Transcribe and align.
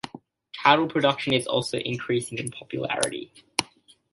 Cattle 0.63 0.87
production 0.87 1.31
is 1.33 1.45
also 1.45 1.77
increasing 1.77 2.39
in 2.39 2.49
popularity. 2.49 3.31